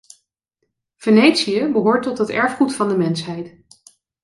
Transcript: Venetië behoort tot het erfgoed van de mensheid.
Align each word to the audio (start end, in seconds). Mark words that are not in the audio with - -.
Venetië 0.97 1.69
behoort 1.71 2.03
tot 2.03 2.17
het 2.17 2.29
erfgoed 2.29 2.75
van 2.75 2.87
de 2.89 2.97
mensheid. 2.97 3.63